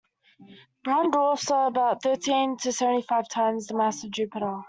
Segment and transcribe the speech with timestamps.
[0.83, 4.59] Brown dwarfs are about thirteen to seventy-five times the mass of Jupiter.